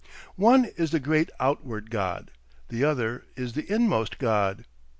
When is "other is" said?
2.83-3.53